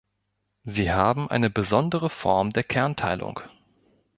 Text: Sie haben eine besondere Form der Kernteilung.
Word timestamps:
Sie 0.63 0.91
haben 0.91 1.29
eine 1.29 1.51
besondere 1.51 2.09
Form 2.09 2.49
der 2.49 2.63
Kernteilung. 2.63 3.39